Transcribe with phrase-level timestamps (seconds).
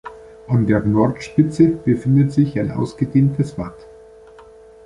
[0.47, 3.85] An der Nordspitze befindet sich ein ausgedehntes Watt.